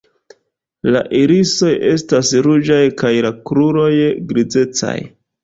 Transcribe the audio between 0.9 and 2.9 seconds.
La irisoj estas ruĝaj